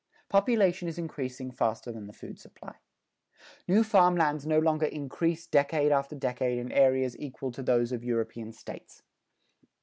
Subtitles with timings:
[0.29, 2.73] Population is increasing faster than the food supply.
[3.67, 8.03] New farm lands no longer increase decade after decade in areas equal to those of
[8.03, 9.03] European states.